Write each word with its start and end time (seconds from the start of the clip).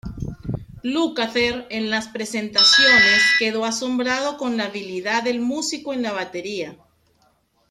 Lukather 0.81 1.67
en 1.69 1.91
las 1.91 2.07
presentaciones 2.07 3.21
quedó 3.37 3.65
asombrado 3.65 4.35
con 4.35 4.57
la 4.57 4.63
habilidad 4.65 5.21
del 5.21 5.41
músico 5.41 5.93
en 5.93 6.01
la 6.01 6.11
batería. 6.11 6.75